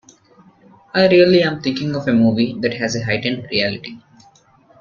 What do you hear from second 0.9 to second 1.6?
I really